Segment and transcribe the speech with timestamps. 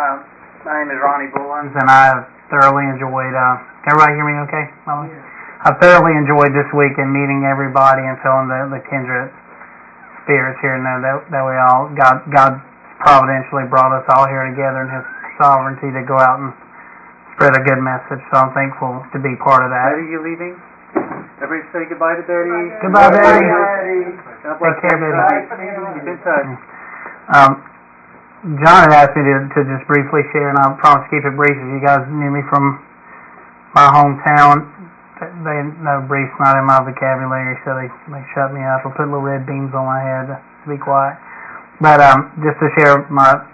[0.00, 0.24] Uh,
[0.64, 3.36] my name is Ronnie Bullins, and I have thoroughly enjoyed.
[3.36, 4.36] Uh, can everybody hear me?
[4.48, 5.12] Okay, Molly?
[5.60, 9.28] I've thoroughly enjoyed this week and meeting everybody and feeling the, the kindred
[10.24, 11.04] spirits here and there.
[11.04, 12.64] That, that we all God God
[13.04, 15.04] providentially brought us all here together in His
[15.36, 16.56] sovereignty to go out and
[17.36, 18.24] spread a good message.
[18.32, 20.00] So I'm thankful to be part of that.
[20.00, 20.56] Betty, you leaving?
[21.44, 22.72] Everybody say goodbye to Betty.
[22.80, 24.16] Goodbye, Betty.
[24.48, 25.12] God bless Take care.
[25.12, 25.44] Betty.
[26.00, 26.48] Keep in touch.
[27.36, 27.69] Um,
[28.40, 31.36] John had asked me to, to just briefly share, and I promise to keep it
[31.36, 31.52] brief.
[31.52, 32.80] If you guys knew me from
[33.76, 34.64] my hometown,
[35.44, 39.12] they know brief's not in my vocabulary, so they they shut me up or put
[39.12, 41.20] little red beams on my head to be quiet.
[41.84, 43.44] But um, just to share my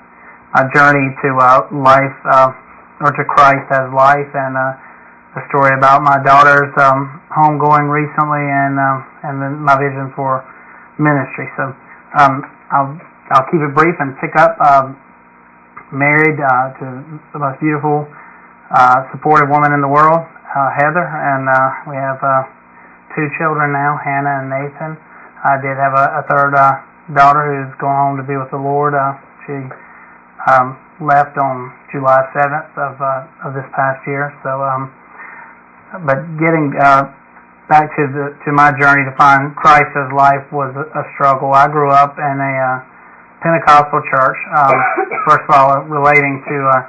[0.55, 2.55] my journey to uh, life uh,
[3.03, 4.79] or to Christ as life, and uh,
[5.35, 10.47] a story about my daughter's um, homegoing recently, and um, and then my vision for
[11.03, 11.51] ministry.
[11.59, 11.75] So
[12.23, 12.95] um, I'll
[13.30, 14.55] I'll keep it brief and pick up.
[14.61, 14.98] Um,
[15.95, 16.85] married uh, to
[17.35, 18.07] the most beautiful,
[18.75, 22.43] uh, supportive woman in the world, uh, Heather, and uh, we have uh,
[23.15, 24.99] two children now, Hannah and Nathan.
[25.47, 26.82] I did have a, a third uh,
[27.15, 28.95] daughter who's going home to be with the Lord.
[28.95, 29.15] Uh,
[29.47, 29.54] she
[30.51, 34.35] um, left on July 7th of uh, of this past year.
[34.43, 34.91] So, um,
[36.02, 37.15] but getting uh,
[37.71, 41.54] back to the to my journey to find Christ as life was a, a struggle.
[41.54, 42.96] I grew up in a uh,
[43.40, 44.38] Pentecostal church.
[44.56, 44.76] Um,
[45.29, 46.80] first of all, relating to uh,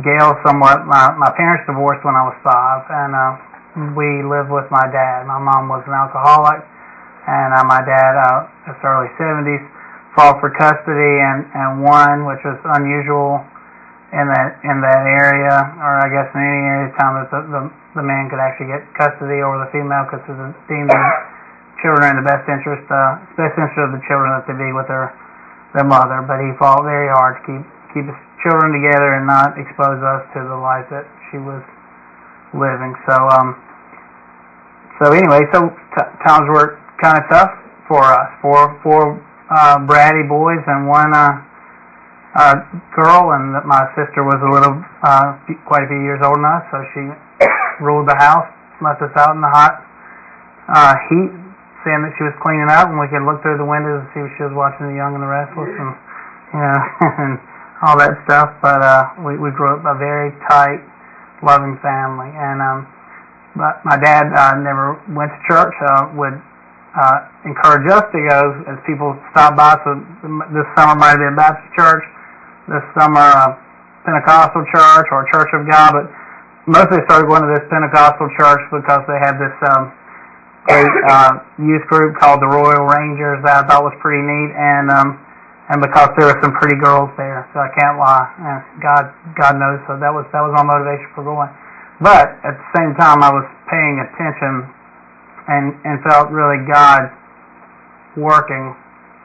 [0.00, 4.64] Gail somewhat, my my parents divorced when I was five, and uh, we lived with
[4.72, 5.28] my dad.
[5.28, 6.64] My mom was an alcoholic,
[7.28, 9.60] and uh, my dad, uh, in the early 70s,
[10.16, 13.44] fought for custody and and won, which was unusual
[14.16, 17.40] in that in that area, or I guess in any area of time that the,
[17.52, 17.62] the
[18.00, 20.96] the man could actually get custody over the female because it deemed the
[21.84, 24.88] children in the best interest, uh, best interest of the children that they be with
[24.88, 25.12] their
[25.74, 29.56] their mother, but he fought very hard to keep keep his children together and not
[29.60, 31.60] expose us to the life that she was
[32.56, 32.92] living.
[33.08, 33.56] So um
[35.00, 37.52] so anyway, so t- times were kind of tough
[37.88, 38.28] for us.
[38.40, 41.40] Four four uh, bratty boys and one uh,
[42.36, 42.54] uh,
[42.96, 45.36] girl, and my sister was a little uh,
[45.68, 47.02] quite a few years older than us, so she
[47.84, 48.48] ruled the house,
[48.80, 49.84] left us out in the hot
[50.72, 51.41] uh, heat
[51.82, 54.22] saying that she was cleaning up, and we could look through the windows and see
[54.22, 55.92] if she was watching The Young and the Restless, and
[56.54, 56.80] you know,
[57.22, 57.32] and
[57.82, 58.54] all that stuff.
[58.62, 60.82] But uh, we we grew up a very tight,
[61.42, 62.86] loving family, and um,
[63.58, 65.74] but my dad uh, never went to church.
[65.82, 66.38] Uh, would
[66.94, 68.40] uh, encourage us to go
[68.70, 69.74] as people stopped by.
[69.82, 69.98] So
[70.54, 72.04] this summer might have been Baptist church,
[72.68, 73.58] this summer uh,
[74.06, 76.06] Pentecostal church or Church of God, but
[76.66, 79.54] mostly started going to this Pentecostal church because they had this.
[79.66, 79.90] Um,
[80.66, 84.90] great uh, youth group called the Royal Rangers that I thought was pretty neat, and
[84.90, 85.18] um,
[85.70, 88.26] and because there were some pretty girls there, so I can't lie.
[88.38, 91.50] And God, God knows, so that was that was my motivation for going.
[91.98, 94.70] But at the same time, I was paying attention
[95.50, 97.10] and and felt really God
[98.14, 98.74] working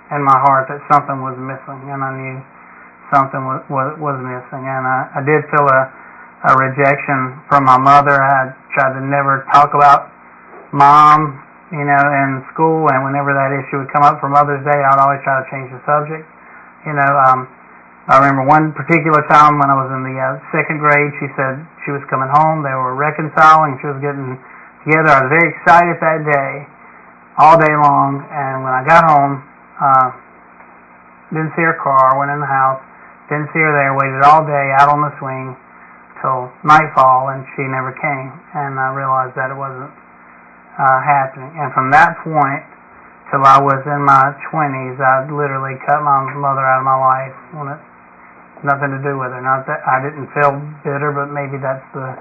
[0.09, 2.37] in my heart that something was missing, and I knew
[3.13, 5.81] something was was, was missing, and I, I did feel a
[6.49, 8.13] a rejection from my mother.
[8.13, 10.16] I tried to never talk about
[10.77, 11.41] mom,
[11.73, 15.01] you know, in school, and whenever that issue would come up for Mother's Day, I'd
[15.01, 16.23] always try to change the subject.
[16.85, 17.49] You know, um,
[18.07, 21.59] I remember one particular time when I was in the uh, second grade, she said
[21.83, 24.39] she was coming home, they were reconciling, she was getting
[24.85, 25.11] together.
[25.11, 26.51] I was very excited that day,
[27.41, 29.43] all day long, and when I got home,
[29.81, 30.07] uh,
[31.35, 32.79] didn't see her car, went in the house,
[33.27, 35.57] didn't see her there, waited all day out on the swing
[36.23, 39.91] till nightfall, and she never came, and I realized that it wasn't
[40.77, 41.51] uh, happening.
[41.57, 42.63] And from that point
[43.33, 47.35] till I was in my 20s, I literally cut my mother out of my life
[47.57, 47.81] when it
[48.65, 49.41] nothing to do with her.
[49.41, 52.17] Not that I didn't feel bitter, but maybe that's the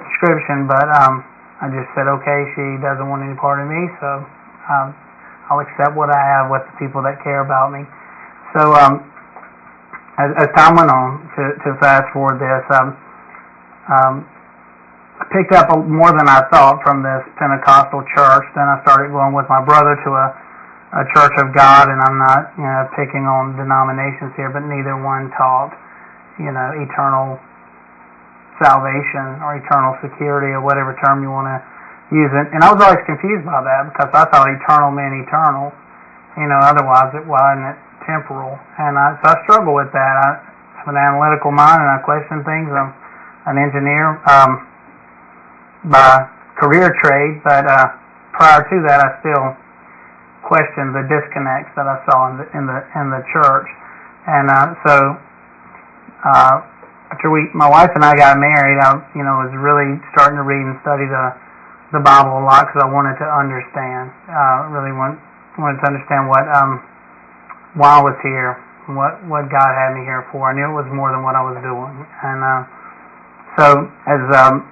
[0.00, 0.64] description.
[0.64, 1.24] But um,
[1.60, 4.24] I just said, okay, she doesn't want any part of me, so
[4.70, 4.96] um,
[5.50, 7.84] I'll accept what I have with the people that care about me.
[8.56, 9.04] So um,
[10.16, 12.96] as, as time went on, to, to fast forward this, um,
[13.92, 14.14] um,
[15.34, 18.46] picked up more than I thought from this Pentecostal church.
[18.54, 20.26] Then I started going with my brother to a,
[20.94, 24.94] a Church of God, and I'm not, you know, picking on denominations here, but neither
[24.94, 25.74] one taught,
[26.38, 27.42] you know, eternal
[28.62, 31.58] salvation or eternal security or whatever term you want to
[32.14, 32.46] use it.
[32.54, 35.74] And I was always confused by that because I thought eternal meant eternal.
[36.38, 37.74] You know, otherwise it wasn't
[38.06, 38.54] temporal.
[38.78, 40.14] And I, so I struggle with that.
[40.22, 40.28] I
[40.78, 42.70] have an analytical mind and I question things.
[42.70, 42.94] I'm
[43.50, 44.67] an engineer um,
[45.90, 46.28] by
[46.60, 47.88] career trade, but uh,
[48.32, 49.56] prior to that, I still
[50.44, 53.68] questioned the disconnects that I saw in the in the in the church.
[54.28, 54.94] And uh, so
[56.24, 56.54] uh,
[57.12, 60.44] after we, my wife and I got married, I, you know, was really starting to
[60.44, 61.32] read and study the
[61.96, 64.12] the Bible a lot because I wanted to understand.
[64.28, 65.16] Uh, really want,
[65.56, 66.84] wanted to understand what um,
[67.72, 68.60] why I was here,
[68.92, 70.48] what what God had me here for.
[70.48, 72.60] I knew it was more than what I was doing, and uh,
[73.56, 73.66] so
[74.04, 74.68] as um,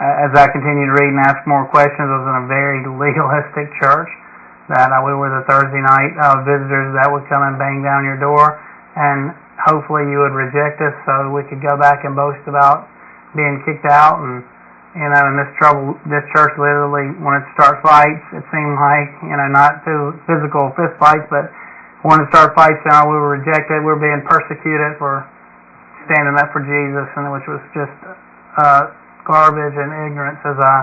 [0.00, 3.68] as I continued to read and ask more questions, I was in a very legalistic
[3.80, 4.08] church.
[4.70, 8.06] That uh, we were the Thursday night uh, visitors that would come and bang down
[8.06, 8.56] your door,
[8.94, 12.88] and hopefully you would reject us so we could go back and boast about
[13.36, 14.44] being kicked out and
[14.92, 19.08] you know and this trouble this church literally wanted to start fights it seemed like
[19.24, 21.48] you know not through physical fist fights but
[22.04, 25.24] wanted to start fights and we were rejected we were being persecuted for
[26.10, 27.96] standing up for Jesus and which was just
[28.60, 28.92] uh
[29.24, 30.76] garbage and ignorance as I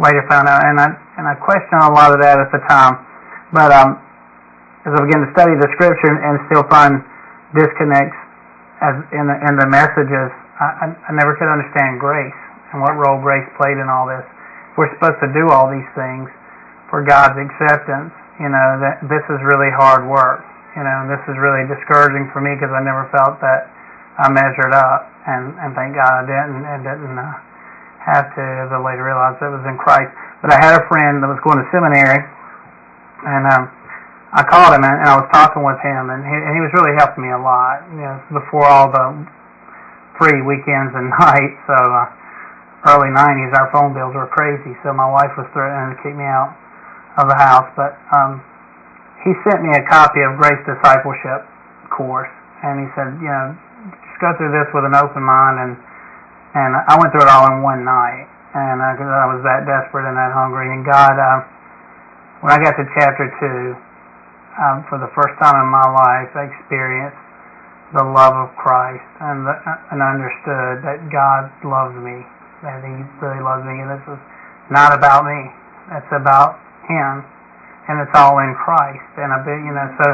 [0.00, 0.88] later found out and I
[1.18, 2.98] and I questioned a lot of that at the time
[3.52, 4.00] but um
[4.88, 7.04] as I began to study the scripture and still find
[7.52, 8.16] disconnects
[8.80, 10.32] as in the, in the messages.
[10.60, 12.36] I, I, never could understand grace
[12.72, 14.24] and what role grace played in all this.
[14.76, 16.28] We're supposed to do all these things
[16.88, 18.12] for God's acceptance.
[18.40, 20.44] You know that this is really hard work.
[20.76, 23.68] You know, and this is really discouraging for me because I never felt that
[24.16, 27.36] I measured up, and and thank God I didn't and didn't uh,
[28.04, 28.42] have to.
[28.64, 30.10] As I later realized it was in Christ.
[30.40, 32.24] But I had a friend that was going to seminary,
[33.28, 33.68] and um,
[34.32, 36.72] I called him and, and I was talking with him, and he, and he was
[36.72, 37.82] really helping me a lot.
[37.92, 39.26] You know, before all the
[40.16, 44.72] free weekends and nights, so uh, early '90s, our phone bills were crazy.
[44.86, 46.56] So my wife was threatening to kick me out
[47.18, 48.40] of the house, but um,
[49.26, 51.44] he sent me a copy of Grace Discipleship
[51.92, 52.30] course,
[52.64, 53.52] and he said, you know,
[53.92, 55.72] just go through this with an open mind, and
[56.54, 58.26] and I went through it all in one night,
[58.58, 61.38] and because uh, I was that desperate and that hungry, and God, uh,
[62.42, 63.78] when I got to chapter two
[64.58, 67.22] um, for the first time in my life, I experienced
[67.94, 69.54] the love of Christ and, the,
[69.94, 72.26] and understood that God loves me,
[72.66, 74.20] that He really loves me, and this is
[74.74, 75.54] not about me.
[75.94, 76.58] It's about
[76.90, 77.22] Him,
[77.86, 79.06] and it's all in Christ.
[79.18, 80.06] And I've you know, so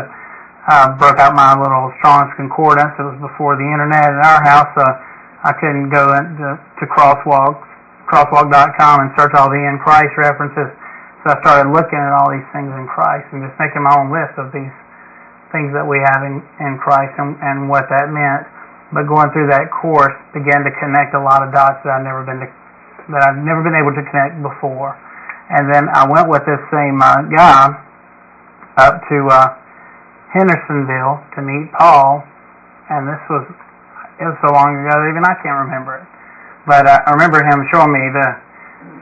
[0.68, 2.92] I broke out my little Strong's Concordance.
[3.00, 4.84] It was before the internet in our house, so
[5.46, 7.62] I couldn't go into to Crosswalk,
[8.10, 10.74] crosswalk.com and search all the in Christ references
[11.26, 14.14] so I started looking at all these things in Christ and just making my own
[14.14, 14.70] list of these
[15.50, 18.46] things that we have in, in Christ and, and what that meant.
[18.94, 22.22] But going through that course began to connect a lot of dots that I've never
[22.22, 22.48] been to,
[23.10, 24.94] that I've never been able to connect before.
[25.50, 27.74] And then I went with this same uh, guy
[28.78, 29.50] up to uh,
[30.30, 32.22] Hendersonville to meet Paul,
[32.86, 33.50] and this was
[34.16, 36.06] it was so long ago that even I can't remember it.
[36.64, 38.26] But uh, I remember him showing me the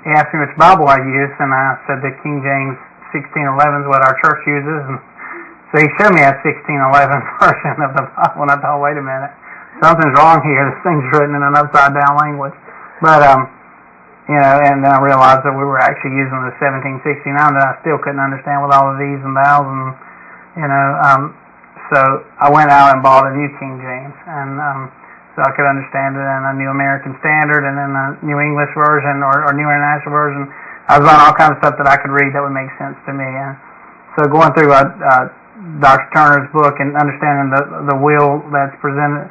[0.04, 2.76] he asked me which Bible I used, and I said the King James
[3.16, 4.80] 1611 is what our church uses.
[4.84, 5.00] And
[5.72, 9.04] so he showed me a 1611 version of the Bible, and I thought, wait a
[9.04, 9.32] minute,
[9.80, 10.60] something's wrong here.
[10.68, 12.52] This thing's written in an upside down language.
[13.00, 13.48] But um,
[14.28, 17.72] you know, and then I realized that we were actually using the 1769 that I
[17.80, 19.84] still couldn't understand with all of these and thous and
[20.60, 20.86] you know.
[21.00, 21.22] Um,
[21.92, 22.00] so
[22.40, 24.80] I went out and bought a new King James, and um,
[25.34, 28.70] so I could understand it in a New American Standard and in a New English
[28.78, 30.46] version or, or New International version.
[30.86, 32.94] I was on all kinds of stuff that I could read that would make sense
[33.10, 33.26] to me.
[33.26, 33.58] And
[34.14, 35.26] so going through uh, uh,
[35.82, 36.06] Dr.
[36.14, 39.26] Turner's book and understanding the the will that's presented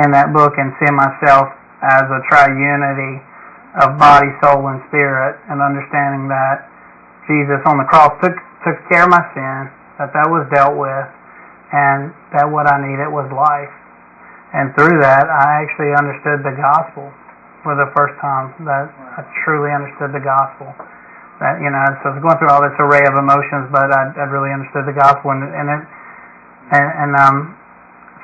[0.00, 1.52] in that book and seeing myself
[1.84, 3.20] as a triunity
[3.84, 6.64] of body, soul, and spirit, and understanding that
[7.28, 8.32] Jesus on the cross took
[8.64, 9.68] took care of my sin,
[10.00, 11.04] that that was dealt with,
[11.76, 13.72] and that what I needed was life
[14.54, 17.10] and through that, I actually understood the gospel
[17.66, 18.54] for the first time.
[18.62, 18.86] That
[19.18, 20.70] I truly understood the gospel.
[21.42, 24.14] That you know, so I was going through all this array of emotions, but I,
[24.14, 25.82] I really understood the gospel, and, and it,
[26.70, 27.36] and, and um,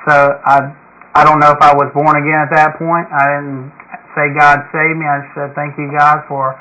[0.07, 0.71] so I,
[1.19, 3.11] I don't know if I was born again at that point.
[3.11, 3.67] I didn't
[4.15, 5.03] say God saved me.
[5.03, 6.55] I just said thank you God for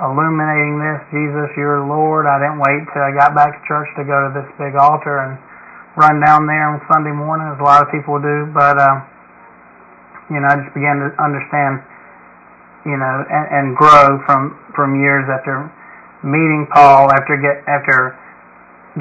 [0.00, 0.96] illuminating this.
[1.12, 2.24] Jesus, you're Lord.
[2.24, 5.20] I didn't wait till I got back to church to go to this big altar
[5.28, 5.36] and
[6.00, 8.48] run down there on Sunday morning, as a lot of people do.
[8.56, 9.09] But uh,
[10.30, 11.82] you know, I just began to understand,
[12.86, 15.66] you know, and, and grow from from years after
[16.22, 18.14] meeting Paul, after get after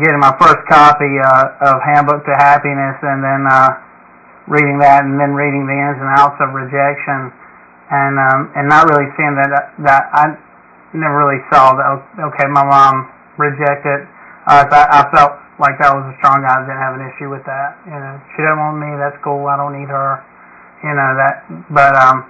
[0.02, 3.78] getting my first copy uh, of Handbook to Happiness, and then uh,
[4.50, 7.30] reading that, and then reading the ins and outs of rejection,
[7.94, 10.34] and um, and not really seeing that that I
[10.98, 11.86] never really saw that.
[12.34, 13.06] Okay, my mom
[13.38, 14.10] rejected
[14.50, 14.66] us.
[14.74, 16.58] I, I felt like that was a strong guy.
[16.58, 17.78] I didn't have an issue with that.
[17.86, 18.90] You know, she doesn't want me.
[18.98, 19.46] That's cool.
[19.46, 20.26] I don't need her
[20.84, 22.26] you know that but um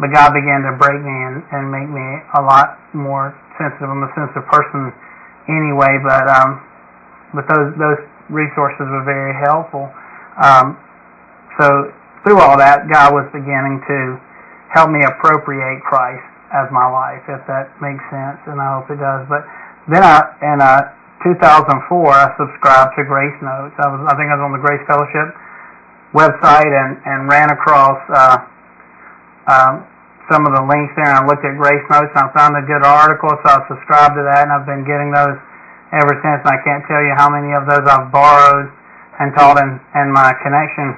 [0.00, 3.84] but God began to break me and, and make me a lot more sensitive.
[3.84, 4.92] I'm a sensitive person
[5.46, 6.64] anyway, but um
[7.36, 8.00] but those those
[8.32, 9.92] resources were very helpful.
[10.40, 10.80] Um
[11.60, 11.92] so
[12.24, 14.20] through all that, God was beginning to
[14.72, 18.98] help me appropriate Christ as my life, if that makes sense, and I hope it
[18.98, 19.24] does.
[19.30, 19.46] But
[19.88, 20.92] then I, in uh,
[21.24, 21.70] 2004,
[22.10, 23.72] I subscribed to Grace Notes.
[23.78, 25.32] I was, I think I was on the Grace Fellowship
[26.12, 28.38] website and, and ran across uh,
[29.46, 29.86] um,
[30.30, 32.62] some of the links there, and I looked at Grace Notes, and I found a
[32.62, 35.34] good article, so I subscribed to that, and I've been getting those
[35.90, 36.38] ever since.
[36.46, 38.70] And I can't tell you how many of those I've borrowed
[39.18, 40.94] and taught in, in my connection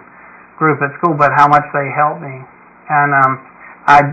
[0.61, 2.45] group at school, but how much they helped me.
[2.93, 3.33] And um,
[3.89, 4.13] I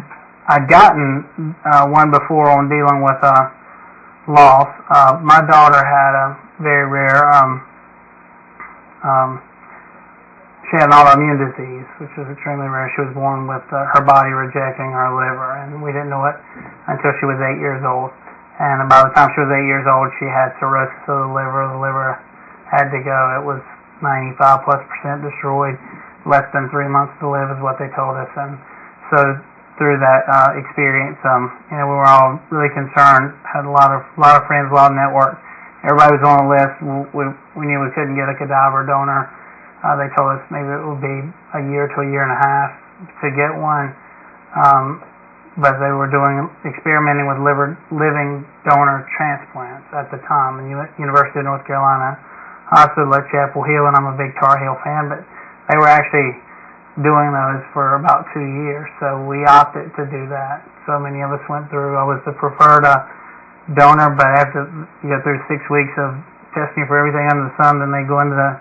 [0.50, 3.54] I'd gotten uh, one before on dealing with uh,
[4.26, 4.72] loss.
[4.90, 6.28] Uh, my daughter had a
[6.64, 7.62] very rare um,
[9.04, 9.44] um,
[10.70, 12.86] she had an autoimmune disease, which was extremely rare.
[12.94, 16.38] She was born with uh, her body rejecting her liver, and we didn't know it
[16.86, 18.14] until she was eight years old.
[18.62, 21.74] And by the time she was eight years old, she had cirrhosis of the liver.
[21.74, 22.22] The liver
[22.70, 23.20] had to go.
[23.42, 23.66] It was
[24.06, 25.74] 95 plus percent destroyed.
[26.30, 28.30] Less than three months to live is what they told us.
[28.38, 28.62] And
[29.10, 29.42] so
[29.82, 33.34] through that uh, experience, um, you know, we were all really concerned.
[33.42, 35.42] Had a lot of a lot of friends, a lot of network.
[35.82, 36.76] Everybody was on the list.
[37.10, 37.26] We,
[37.58, 39.34] we knew we couldn't get a cadaver donor
[39.84, 41.18] uh, they told us maybe it would be
[41.56, 42.70] a year to a year and a half
[43.24, 43.96] to get one,
[44.60, 45.00] um,
[45.60, 51.40] but they were doing experimenting with liver living donor transplants at the time U- University
[51.40, 52.20] of North Carolina
[52.70, 55.26] hospital at Chapel Hill, and I'm a big Tar Heel fan, but
[55.74, 56.38] they were actually
[57.02, 60.62] doing those for about two years, so we opted to do that.
[60.86, 61.98] So many of us went through.
[61.98, 63.02] I was the preferred uh,
[63.74, 64.70] donor, but after
[65.02, 66.14] you go through six weeks of
[66.54, 68.52] testing for everything under the sun, then they go into the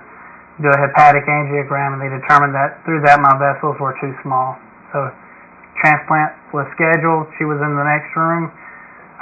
[0.59, 4.59] do a hepatic angiogram, and they determined that through that my vessels were too small.
[4.91, 5.07] So
[5.79, 7.31] transplant was scheduled.
[7.39, 8.51] She was in the next room.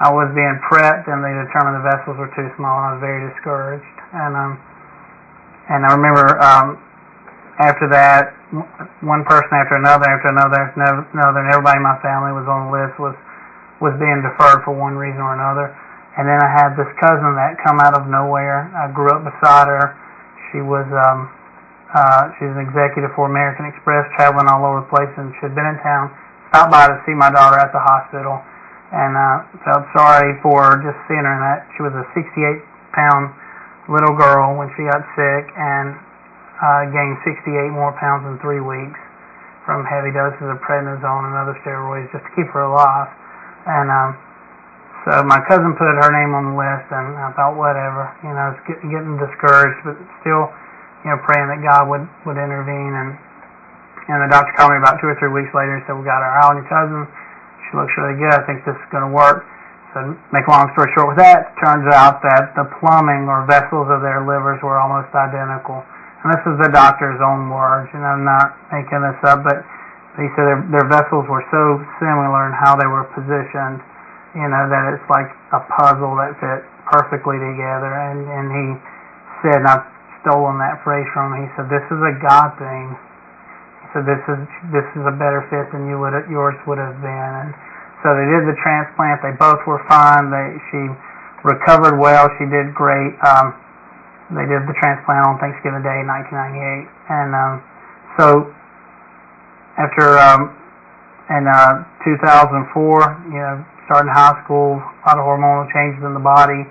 [0.00, 3.02] I was being prepped, and they determined the vessels were too small, and I was
[3.05, 3.97] very discouraged.
[4.12, 4.52] And um,
[5.69, 6.81] and I remember um,
[7.61, 8.33] after that,
[9.05, 10.81] one person after another, after another, after
[11.12, 13.16] another, and everybody in my family was on the list was
[13.81, 15.69] was being deferred for one reason or another.
[16.16, 18.73] And then I had this cousin that come out of nowhere.
[18.73, 19.93] I grew up beside her
[20.57, 21.29] she was um,
[21.93, 25.53] uh, she's an executive for American Express, traveling all over the place, and she had
[25.53, 26.09] been in town.
[26.49, 28.41] Stopped by to see my daughter at the hospital,
[28.97, 31.35] and uh, felt sorry for just seeing her.
[31.37, 32.65] And that she was a 68
[32.97, 33.37] pound
[33.93, 35.93] little girl when she got sick, and
[36.57, 38.97] uh, gained 68 more pounds in three weeks
[39.69, 43.13] from heavy doses of prednisone and other steroids just to keep her alive.
[43.69, 44.17] And um,
[45.07, 48.51] so my cousin put her name on the list, and I thought, whatever, you know,
[48.51, 50.51] it's get, getting discouraged, but still,
[51.07, 52.91] you know, praying that God would would intervene.
[52.91, 53.15] And
[54.11, 56.27] and the doctor called me about two or three weeks later and said, we got
[56.27, 57.07] our eye on your cousin.
[57.71, 58.35] She looks really good.
[58.35, 59.47] I think this is going to work.
[59.95, 63.87] So make a long story short with that, turns out that the plumbing or vessels
[63.87, 65.87] of their livers were almost identical.
[66.23, 69.63] And this is the doctor's own words, and I'm not making this up, but
[70.19, 73.81] he said their, their vessels were so similar in how they were positioned
[74.37, 76.61] you know, that it's like a puzzle that fit
[76.93, 77.88] perfectly together.
[77.88, 78.66] And, and he
[79.40, 79.88] said, and I've
[80.21, 82.93] stolen that phrase from him, he said, this is a God thing.
[83.81, 84.40] He said, this is,
[84.76, 87.33] this is a better fit than you would, yours would have been.
[87.49, 87.50] And
[88.05, 89.25] so they did the transplant.
[89.25, 90.28] They both were fine.
[90.28, 90.83] They, she
[91.40, 92.28] recovered well.
[92.37, 93.16] She did great.
[93.25, 93.57] Um,
[94.37, 96.87] they did the transplant on Thanksgiving Day, 1998.
[97.09, 97.55] And um,
[98.21, 98.52] so
[99.81, 100.52] after um,
[101.31, 106.23] in uh, 2004, you know, starting high school, a lot of hormonal changes in the
[106.23, 106.66] body.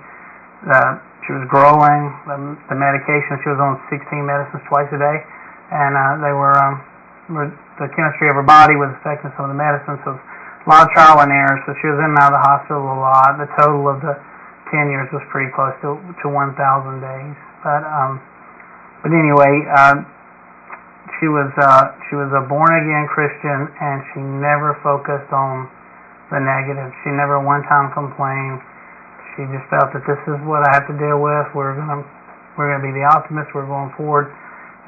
[0.64, 2.12] Uh, she was growing.
[2.28, 2.36] The,
[2.70, 5.18] the medication she was on 16 medicines twice a day,
[5.74, 6.80] and uh, they were, um,
[7.32, 7.50] were
[7.82, 9.98] the chemistry of her body was affecting some of the medicines.
[10.06, 11.58] So a lot of trial and error.
[11.66, 13.36] So she was in and out of the hospital a lot.
[13.42, 14.14] The total of the
[14.70, 16.54] 10 years was pretty close to to 1,000
[17.02, 17.36] days.
[17.62, 18.22] But um,
[19.02, 20.02] but anyway, uh,
[21.18, 25.70] she was uh, she was a born again Christian, and she never focused on
[26.30, 26.90] the negative.
[27.06, 28.58] She never one time complained.
[29.34, 31.46] She just felt that this is what I have to deal with.
[31.54, 32.02] We're gonna
[32.58, 33.52] we're gonna be the optimists.
[33.54, 34.32] We're going forward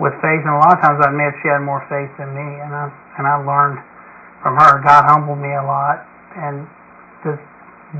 [0.02, 0.42] with faith.
[0.42, 2.90] And a lot of times I admit she had more faith than me, and I
[3.20, 3.78] and I learned
[4.42, 4.82] from her.
[4.82, 6.02] God humbled me a lot,
[6.34, 6.66] and
[7.22, 7.42] just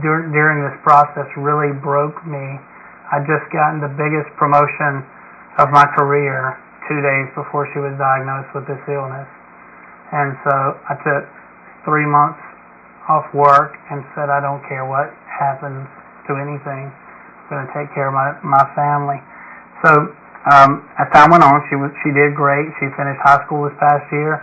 [0.03, 2.59] dur- during this process really broke me.
[3.13, 5.07] I just gotten the biggest promotion
[5.63, 6.59] of my career
[6.91, 9.29] two days before she was diagnosed with this illness,
[10.11, 10.55] and so
[10.89, 11.23] I took
[11.85, 12.41] three months
[13.09, 15.89] off work and said, I don't care what happens
[16.29, 16.93] to anything.
[16.93, 19.19] I'm going to take care of my, my family.
[19.85, 20.13] So
[20.49, 22.69] um, as time went on, she was she did great.
[22.81, 24.41] She finished high school this past year.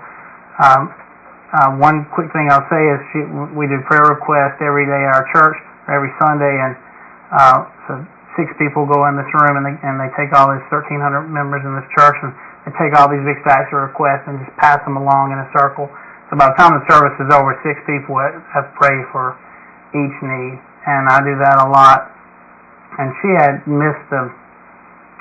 [0.62, 0.94] Um,
[1.56, 3.20] uh, one quick thing I'll say is she,
[3.56, 5.56] we do prayer requests every day at our church,
[5.88, 6.74] every Sunday, and
[7.32, 7.58] uh,
[7.88, 7.92] so
[8.36, 11.64] six people go in this room and they and they take all these 1,300 members
[11.64, 14.82] in this church and and take all these big stacks of requests and just pass
[14.84, 15.86] them along in a circle.
[16.30, 19.38] So by the time the service is over, six people have prayed for
[19.94, 20.58] each need,
[20.90, 22.10] and I do that a lot.
[22.98, 24.34] And she had missed the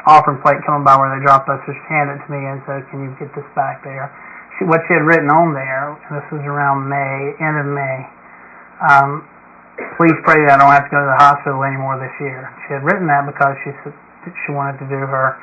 [0.09, 2.63] offering plate coming by where they dropped us, so she handed it to me and
[2.65, 4.09] said, "Can you get this back there?"
[4.57, 7.99] She, what she had written on there, and this was around May, end of May.
[8.81, 9.27] Um,
[9.99, 12.47] please pray that I don't have to go to the hospital anymore this year.
[12.67, 13.75] She had written that because she
[14.47, 15.37] she wanted to do her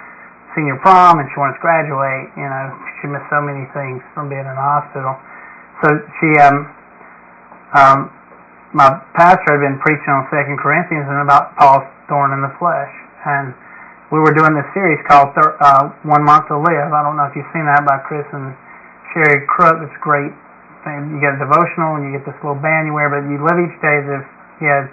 [0.55, 2.31] senior prom and she wanted to graduate.
[2.33, 2.65] You know,
[2.99, 5.19] she missed so many things from being in the hospital.
[5.81, 5.87] So
[6.21, 6.69] she, um,
[7.73, 7.99] um,
[8.73, 12.93] my pastor had been preaching on Second Corinthians and about Paul's thorn in the flesh,
[13.25, 13.53] and
[14.13, 16.91] we were doing this series called Thir- uh, One Month to Live.
[16.93, 18.53] I don't know if you've seen that by Chris and
[19.15, 19.81] Kerry Shook.
[19.87, 20.31] It's great.
[20.83, 21.13] thing.
[21.13, 23.57] You get a devotional and you get this little band you wear, but you live
[23.61, 24.23] each day as if
[24.61, 24.89] you had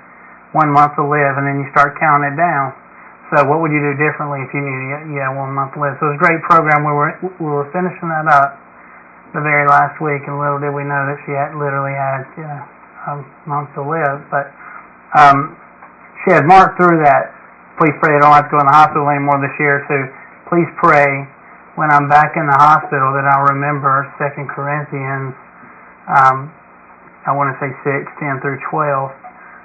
[0.53, 2.73] one month to live, and then you start counting it down.
[3.33, 6.01] So what would you do differently if you knew you had one month to live?
[6.01, 6.85] So it was a great program.
[6.85, 8.57] We were we were finishing that up
[9.35, 12.47] the very last week, and little did we know that she had literally had you
[12.47, 12.63] know
[13.09, 13.15] a
[13.49, 14.25] month to live.
[14.33, 14.53] But
[15.17, 15.57] um,
[16.25, 17.35] she had marked through that.
[17.77, 19.87] Please pray I don't have to go in the hospital anymore this year.
[19.87, 19.97] So
[20.51, 21.07] please pray
[21.79, 25.37] when I'm back in the hospital that I'll remember Second Corinthians.
[26.11, 26.51] Um,
[27.29, 29.13] I want to say six, ten through twelve,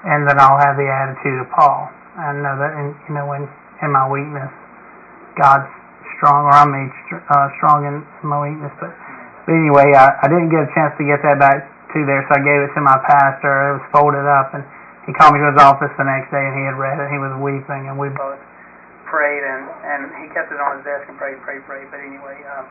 [0.04, 1.90] and that I'll have the attitude of Paul.
[2.14, 3.50] I know that, in, you know, in
[3.82, 4.52] in my weakness,
[5.40, 5.72] God's
[6.20, 8.72] strong, or I'm made str- uh, strong in my weakness.
[8.78, 8.94] But,
[9.46, 12.40] but anyway, I, I didn't get a chance to get that back to there, so
[12.40, 13.52] I gave it to my pastor.
[13.76, 14.64] It was folded up, and
[15.06, 17.12] he called me to his office the next day, and he had read it.
[17.12, 18.40] He was weeping, and we both
[19.06, 21.92] prayed, and and he kept it on his desk and prayed, prayed, prayed.
[21.92, 22.66] But anyway, um,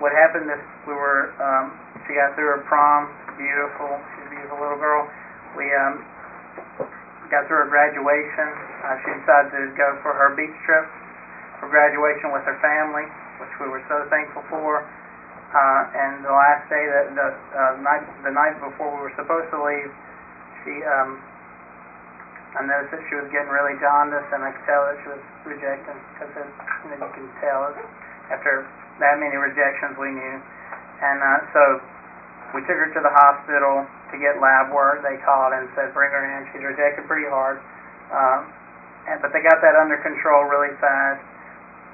[0.00, 1.72] what happened is we were, um,
[2.08, 4.00] she got through her prom, beautiful.
[4.16, 5.08] She's a beautiful little girl.
[5.54, 6.04] We um,
[7.30, 8.48] got through her graduation.
[8.82, 10.84] Uh, she decided to go for her beach trip
[11.60, 13.08] for graduation with her family,
[13.40, 14.84] which we were so thankful for.
[15.54, 19.46] Uh, and the last day, that the uh, night, the night before we were supposed
[19.54, 19.90] to leave,
[20.64, 21.22] she, um,
[22.58, 25.22] I noticed that she was getting really jaundiced, and I could tell that she was
[25.46, 26.44] rejecting because you
[26.98, 27.70] you can tell
[28.30, 28.66] after
[28.98, 30.36] that many rejections we knew.
[31.02, 31.62] And uh, so
[32.54, 35.02] we took her to the hospital to get lab work.
[35.02, 36.48] They called and said, bring her in.
[36.52, 37.60] She's rejected pretty hard.
[38.10, 38.48] Um,
[39.06, 41.22] and, but they got that under control really fast.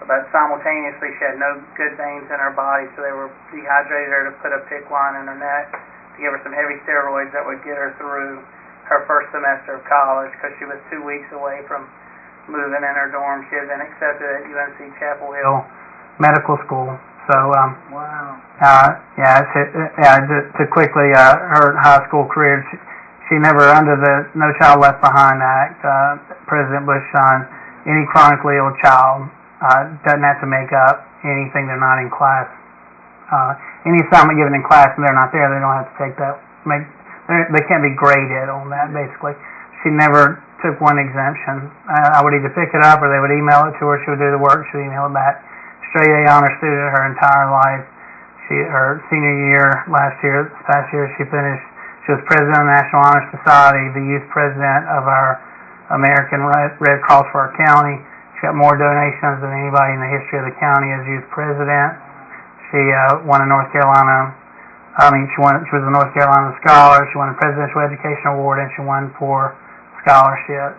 [0.02, 4.24] But simultaneously, she had no good veins in her body, so they were dehydrated her
[4.30, 7.44] to put a PICC line in her neck to give her some heavy steroids that
[7.46, 8.42] would get her through
[8.90, 11.86] her first semester of college because she was two weeks away from
[12.50, 13.46] moving in her dorm.
[13.48, 15.62] She had been accepted at UNC Chapel Hill
[16.18, 16.98] Medical School.
[17.30, 18.42] So um, Wow.
[18.58, 19.60] uh, yeah, to,
[20.02, 22.76] yeah, to, to quickly, uh, her high school career, she,
[23.30, 26.18] she never, under the No Child Left Behind Act, uh,
[26.50, 27.46] President Bush signed,
[27.86, 29.30] any chronically ill child
[29.62, 32.50] uh, doesn't have to make up anything they're not in class.
[33.30, 33.54] Uh,
[33.86, 36.36] any assignment given in class and they're not there, they don't have to take that.
[36.66, 36.84] Make
[37.30, 38.92] they're- can't be graded on that.
[38.92, 39.32] Basically,
[39.82, 41.70] she never took one exemption.
[41.88, 44.02] Uh, I would either pick it up or they would email it to her.
[44.04, 44.66] She would do the work.
[44.70, 45.42] She would email it back
[45.92, 47.84] straight A honor student her entire life.
[48.48, 51.68] She her senior year last year, this past year she finished.
[52.08, 55.38] She was president of the National Honor Society, the youth president of our
[55.94, 58.00] American Red, Red Cross for our county.
[58.42, 61.94] Got more donations than anybody in the history of the county as youth president.
[62.74, 64.34] She uh, won a North Carolina.
[64.98, 65.62] I mean, she won.
[65.70, 67.06] She was a North Carolina scholar.
[67.14, 69.54] She won a Presidential Education Award, and she won four
[70.02, 70.74] scholarships.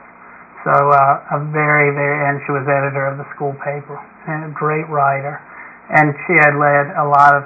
[0.67, 3.95] So uh, a very, very, and she was editor of the school paper
[4.27, 5.39] and a great writer.
[5.87, 7.43] And she had led a lot of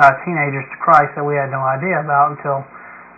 [0.00, 2.60] uh, teenagers to Christ that we had no idea about until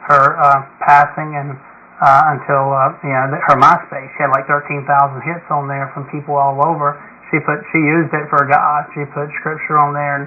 [0.06, 1.58] her uh, passing and
[2.00, 4.08] uh, until uh, you know her MySpace.
[4.14, 4.86] She had like 13,000
[5.26, 6.98] hits on there from people all over.
[7.30, 8.88] She put she used it for God.
[8.94, 10.24] She put scripture on there, and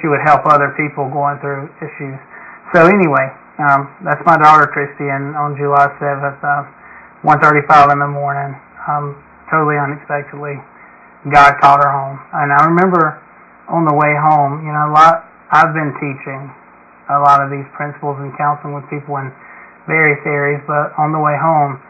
[0.00, 2.18] she would help other people going through issues.
[2.72, 3.30] So anyway,
[3.60, 6.40] um, that's my daughter Christy, and on July 7th.
[6.40, 6.80] Uh,
[7.22, 8.56] 1:35 in the morning,
[8.88, 9.12] um,
[9.52, 10.56] totally unexpectedly,
[11.28, 12.16] God called her home.
[12.32, 13.20] And I remember
[13.68, 15.28] on the way home, you know, a lot.
[15.52, 16.48] I've been teaching
[17.10, 19.28] a lot of these principles and counseling with people in
[19.90, 21.82] various serious, but on the way home,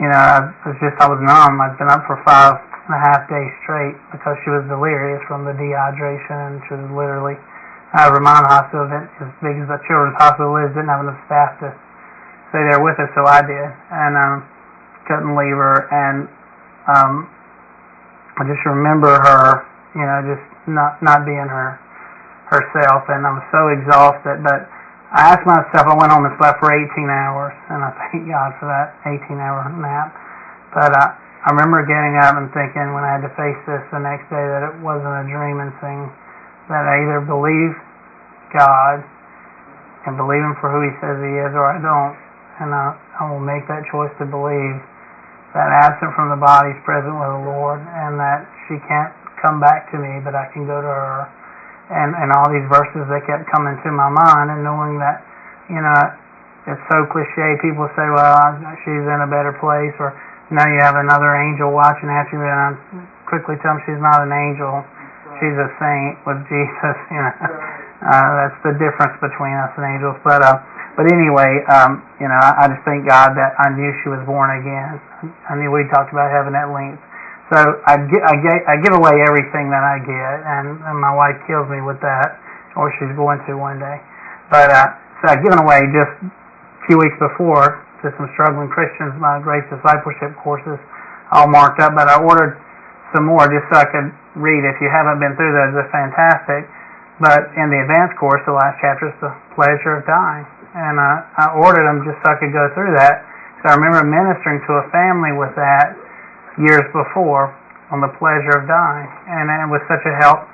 [0.00, 1.60] you know, I was just I was numb.
[1.60, 2.56] I'd been up for five
[2.88, 6.88] and a half days straight because she was delirious from the dehydration, and she was
[6.96, 7.36] literally.
[7.88, 11.72] Uh, Vermont Hospital, as big as the Children's Hospital is, didn't have enough staff to
[12.52, 14.44] stay there with her, so I did, and um,
[15.08, 15.88] couldn't leave her.
[15.88, 16.28] And
[16.84, 17.28] um,
[18.36, 19.64] I just remember her,
[19.96, 21.80] you know, just not not being her
[22.52, 24.44] herself, and I was so exhausted.
[24.44, 24.68] But
[25.08, 28.52] I asked myself, I went home and slept for 18 hours, and I thank God
[28.60, 30.12] for that 18-hour nap.
[30.76, 34.04] But uh, I remember getting up and thinking when I had to face this the
[34.04, 36.12] next day that it wasn't a dream and seeing
[36.68, 37.72] that I either believe
[38.52, 39.00] God
[40.04, 42.16] and believe Him for who He says He is, or I don't.
[42.60, 44.76] And I, I will make that choice to believe
[45.56, 49.56] that absent from the body is present with the Lord, and that she can't come
[49.56, 51.32] back to me, but I can go to her.
[51.88, 55.24] And and all these verses they kept coming to my mind, and knowing that,
[55.72, 56.00] you know,
[56.68, 57.56] it's so cliche.
[57.64, 58.36] People say, well,
[58.84, 60.12] she's in a better place, or
[60.52, 62.68] now you have another angel watching at you, and I
[63.24, 64.84] quickly tell them she's not an angel.
[65.40, 66.96] She's a saint with Jesus.
[67.08, 67.32] You know,
[68.04, 70.20] uh, that's the difference between us and angels.
[70.20, 70.60] But uh,
[70.98, 74.20] but anyway, um, you know, I, I just thank God that I knew she was
[74.28, 75.00] born again.
[75.48, 77.00] I knew we talked about heaven at length.
[77.48, 77.56] So
[77.88, 78.34] I, I,
[78.68, 82.36] I give away everything that I get, and, and my wife kills me with that,
[82.76, 83.98] or she's going to one day.
[84.52, 84.88] But uh,
[85.20, 89.64] so I've given away just a few weeks before to some struggling Christians my Grace
[89.72, 90.76] Discipleship courses,
[91.32, 91.96] all marked up.
[91.96, 92.60] But I ordered
[93.16, 94.62] some more just so I could read.
[94.68, 96.68] If you haven't been through those, they're fantastic.
[97.18, 101.24] But in the advanced course, the last chapter is the pleasure of dying and uh,
[101.34, 103.24] I ordered them just so I could go through that.
[103.62, 105.96] So I remember ministering to a family with that
[106.58, 107.54] years before
[107.88, 110.44] on the pleasure of dying, and it was such a help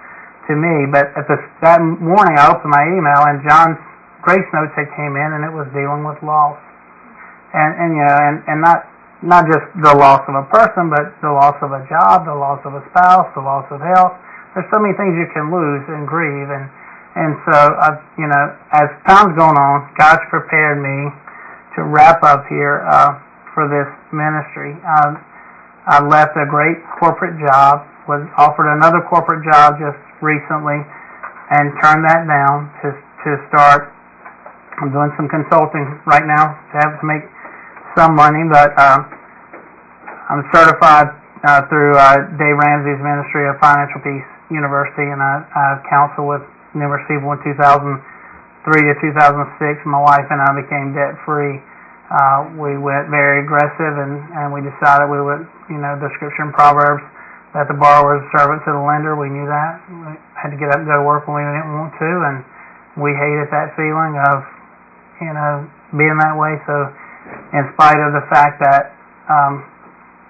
[0.46, 0.86] to me.
[0.86, 3.80] But at the, that morning, I opened my email, and John's
[4.22, 6.60] grace notes had came in, and it was dealing with loss,
[7.52, 8.86] and and you know, and and not
[9.24, 12.60] not just the loss of a person, but the loss of a job, the loss
[12.68, 14.14] of a spouse, the loss of health.
[14.52, 16.68] There's so many things you can lose and grieve, and
[17.14, 21.14] and so, I, you know, as time's going on, God's prepared me
[21.78, 23.22] to wrap up here uh,
[23.54, 24.74] for this ministry.
[24.82, 25.22] Um,
[25.84, 30.80] I left a great corporate job, was offered another corporate job just recently,
[31.52, 32.88] and turned that down to
[33.24, 33.92] to start.
[34.80, 37.24] I'm doing some consulting right now to have to make
[37.96, 38.98] some money, but uh,
[40.32, 45.64] I'm certified uh, through uh, Dave Ramsey's Ministry of Financial Peace University, and I, I
[45.88, 46.42] counsel with
[46.74, 47.60] numerous people in 2003
[48.88, 49.84] to 2006.
[49.86, 51.60] My wife and I became debt free.
[52.14, 56.46] Uh, we went very aggressive and, and we decided we would, you know, the scripture
[56.46, 57.02] in Proverbs
[57.58, 59.18] that the borrower is servant to the lender.
[59.18, 59.82] We knew that.
[59.90, 62.36] We had to get up and go to work when we didn't want to, and
[63.02, 64.46] we hated that feeling of,
[65.18, 65.66] you know,
[65.98, 66.54] being that way.
[66.70, 66.74] So,
[67.50, 68.94] in spite of the fact that
[69.26, 69.66] um,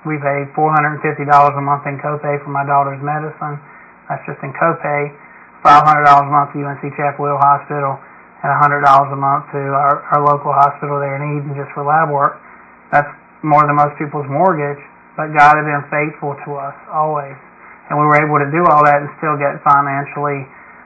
[0.09, 3.61] we paid $450 a month in copay for my daughter's medicine,
[4.09, 5.12] that's just in copay
[5.64, 7.97] $500 a month to UNC Chapel Hill Hospital
[8.44, 12.12] and $100 a month to our, our local hospital there in Eden just for lab
[12.12, 12.37] work.
[12.92, 13.09] That's
[13.40, 14.80] more than most people's mortgage,
[15.16, 17.35] but God had been faithful to us always.
[17.88, 20.44] And we were able to do all that and still get financially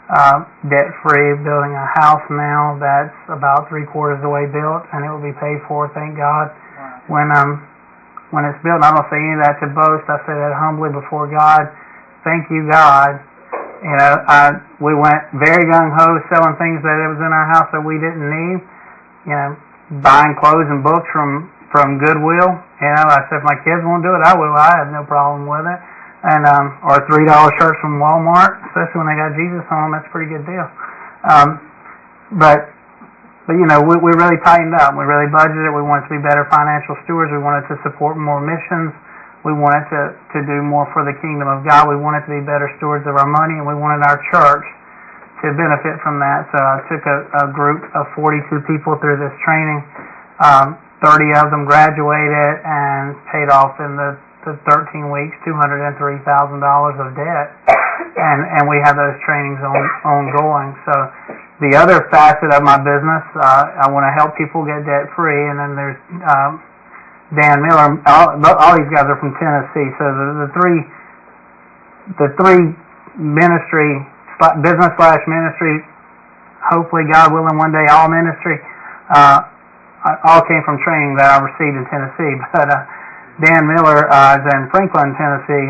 [0.09, 4.87] uh, debt free, building a house now that's about three quarters of the way built
[4.95, 6.55] and it will be paid for, thank God.
[7.11, 7.65] When um
[8.31, 10.93] when it's built, I don't say any of that to boast, I say that humbly
[10.93, 11.73] before God.
[12.29, 13.25] Thank you, God,
[13.83, 17.71] you know, I we went very gung ho selling things that was in our house
[17.71, 18.59] that we didn't need.
[19.27, 19.51] You know,
[20.03, 22.51] buying clothes and books from from Goodwill.
[22.83, 24.51] You know, I said if my kids won't do it, I will.
[24.55, 25.81] I have no problem with it.
[26.27, 29.91] And um, or three dollar shirts from Walmart, especially when they got Jesus on them.
[29.95, 30.67] That's a pretty good deal.
[31.23, 31.49] Um,
[32.35, 32.75] but
[33.47, 34.99] but you know, we we really tightened up.
[34.99, 35.71] We really budgeted.
[35.71, 37.31] We wanted to be better financial stewards.
[37.31, 38.91] We wanted to support more missions.
[39.49, 40.03] We wanted to,
[40.37, 41.89] to do more for the kingdom of God.
[41.89, 44.67] We wanted to be better stewards of our money, and we wanted our church
[45.41, 46.45] to benefit from that.
[46.53, 49.81] So I took a, a group of 42 people through this training.
[50.45, 57.09] Um, 30 of them graduated and paid off in the, the 13 weeks $203,000 of
[57.17, 57.47] debt.
[58.21, 60.77] And, and we have those trainings on, ongoing.
[60.85, 60.93] So
[61.65, 65.49] the other facet of my business, uh, I want to help people get debt free,
[65.49, 66.61] and then there's um,
[67.37, 68.01] Dan Miller.
[68.09, 69.89] All, all these guys are from Tennessee.
[70.01, 70.79] So the, the three,
[72.17, 72.73] the three
[73.21, 74.01] ministry
[74.65, 75.85] business slash ministry.
[76.73, 78.57] Hopefully, God willing, one day all ministry.
[79.13, 79.45] Uh,
[80.25, 82.35] all came from training that I received in Tennessee.
[82.55, 82.87] But uh,
[83.45, 85.69] Dan Miller uh, is in Franklin, Tennessee,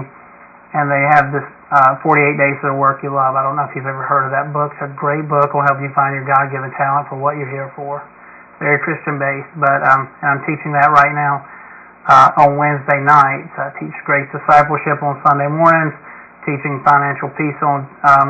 [0.73, 1.45] and they have this
[1.75, 3.37] uh, 48 Days of the Work You Love.
[3.37, 4.73] I don't know if you've ever heard of that book.
[4.79, 5.53] It's a great book.
[5.53, 8.01] Will help you find your God-given talent for what you're here for
[8.59, 11.47] very Christian based, but um, I'm teaching that right now
[12.11, 13.51] uh, on Wednesday nights.
[13.55, 15.95] I teach Grace Discipleship on Sunday mornings,
[16.47, 18.29] teaching financial peace on um,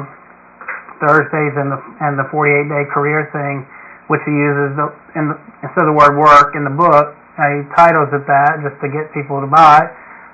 [1.00, 3.64] Thursdays, and the and the 48 day career thing,
[4.12, 4.86] which he uses the,
[5.16, 8.60] in the, instead of the word work in the book, uh, he titles it that
[8.60, 9.88] just to get people to buy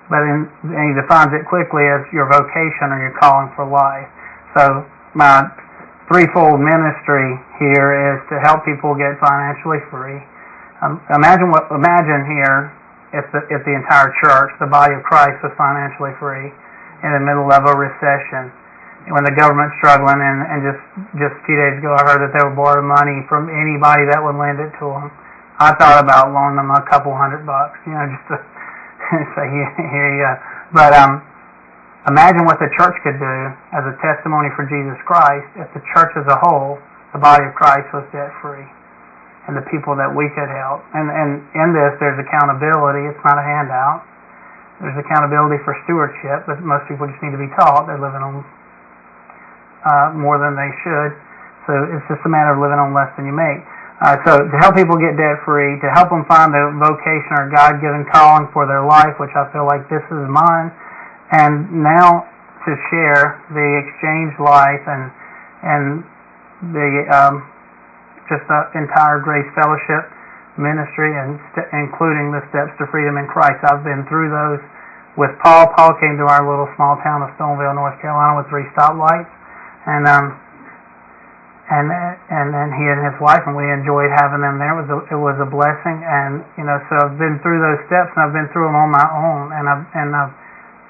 [0.09, 4.09] but in, and he defines it quickly as your vocation or your calling for life.
[4.53, 4.85] So
[5.17, 5.49] my
[6.09, 10.21] threefold ministry here is to help people get financially free.
[10.85, 12.73] Um, imagine what imagine here
[13.15, 16.51] if the if the entire church, the body of Christ, was financially free
[17.07, 18.51] in the middle of a recession.
[19.13, 20.83] when the government's struggling, and and just
[21.21, 24.19] just a few days ago, I heard that they were borrowing money from anybody that
[24.19, 25.09] would lend it to them.
[25.57, 28.37] I thought about loaning them a couple hundred bucks, you know, just to
[29.39, 30.33] say here, here you go.
[30.75, 31.23] But um,
[32.09, 33.37] imagine what the church could do
[33.73, 36.77] as a testimony for Jesus Christ if the church as a whole,
[37.17, 38.67] the body of Christ, was debt free,
[39.49, 40.85] and the people that we could help.
[40.93, 43.09] And and in this, there's accountability.
[43.09, 44.05] It's not a handout.
[44.83, 47.87] There's accountability for stewardship, but most people just need to be taught.
[47.87, 48.43] They're living on
[49.87, 51.15] uh, more than they should.
[51.65, 53.65] So it's just a matter of living on less than you make.
[54.03, 57.49] Uh, so to help people get debt free, to help them find the vocation or
[57.49, 60.75] God given calling for their life, which I feel like this is mine,
[61.33, 62.29] and now
[62.65, 65.13] to share the exchange life and
[65.65, 65.85] and
[66.73, 67.45] the um,
[68.29, 70.09] just the entire Grace Fellowship
[70.57, 73.59] ministry and st- including the steps to freedom in Christ.
[73.67, 74.63] I've been through those
[75.19, 75.73] with Paul.
[75.75, 79.31] Paul came to our little small town of Stoneville, North Carolina, with three stoplights,
[79.87, 80.39] and um,
[81.69, 84.73] and and then he and his wife and we enjoyed having them there.
[84.77, 87.81] It was a, it was a blessing, and you know, so I've been through those
[87.89, 90.35] steps, and I've been through them on my own, and I've and I've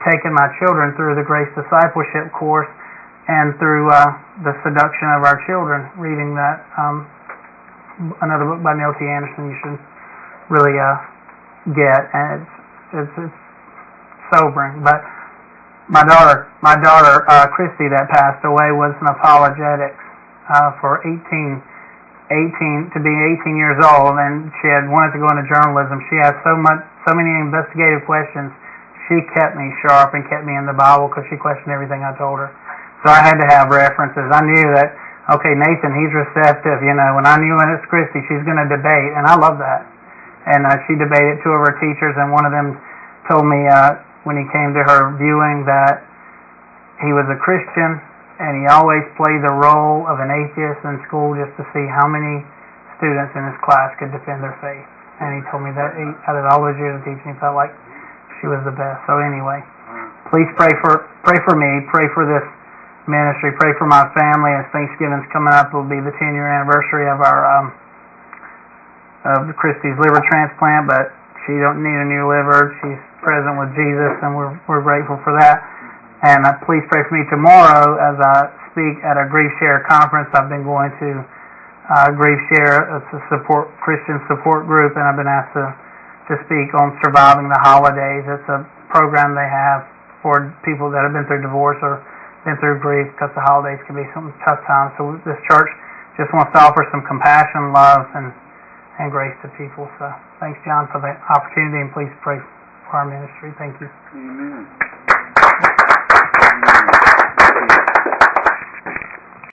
[0.05, 2.69] taken my children through the Grace Discipleship course,
[3.29, 4.12] and through uh,
[4.45, 7.09] the seduction of our children, reading that um,
[8.21, 9.05] another book by Neil T.
[9.09, 9.49] Anderson.
[9.49, 9.81] You should
[10.53, 10.97] really uh,
[11.73, 12.55] get, and it's
[13.09, 13.40] it's, it's
[14.33, 15.01] sobering, but.
[15.85, 20.01] My daughter, my daughter uh, Christy, that passed away, was an apologetics
[20.49, 21.61] uh, for 18,
[22.33, 26.01] 18 to be 18 years old, and she had wanted to go into journalism.
[26.09, 28.49] She had so much, so many investigative questions.
[29.09, 32.17] She kept me sharp and kept me in the Bible because she questioned everything I
[32.17, 32.49] told her.
[33.05, 34.25] So I had to have references.
[34.33, 34.97] I knew that
[35.33, 37.17] okay, Nathan, he's receptive, you know.
[37.17, 39.88] When I knew when it's Christy, she's going to debate, and I love that.
[40.45, 42.77] And uh, she debated two of her teachers, and one of them
[43.29, 46.05] told me uh, when he came to her viewing that
[47.01, 48.01] he was a Christian
[48.40, 52.05] and he always played the role of an atheist in school just to see how
[52.11, 52.43] many
[52.99, 54.87] students in his class could defend their faith.
[55.23, 57.55] And he told me that he, out of all those years of teaching, he felt
[57.55, 57.71] like
[58.40, 59.03] she was the best.
[59.07, 59.62] So anyway,
[60.31, 62.44] please pray for pray for me, pray for this
[63.07, 64.53] ministry, pray for my family.
[64.57, 67.66] As Thanksgiving's coming up, it will be the 10 year anniversary of our um,
[69.25, 71.12] of Christy's liver transplant, but
[71.47, 72.77] she don't need a new liver.
[72.85, 75.64] She's present with Jesus, and we're we're grateful for that.
[76.25, 80.33] And uh, please pray for me tomorrow as I speak at a Grief Share conference.
[80.33, 81.20] I've been going to
[81.85, 85.68] uh, Grief Share, it's a support Christian support group, and I've been asked to
[86.29, 88.25] to speak on surviving the holidays.
[88.25, 89.85] It's a program they have
[90.25, 92.01] for people that have been through divorce or
[92.49, 94.97] been through grief because the holidays can be some tough times.
[94.97, 95.69] So this church
[96.17, 98.33] just wants to offer some compassion, love, and
[98.99, 99.91] and grace to people.
[99.99, 100.07] So
[100.39, 102.39] thanks, John, for the opportunity, and please pray
[102.87, 103.51] for our ministry.
[103.59, 103.91] Thank you.
[104.15, 105.13] Amen.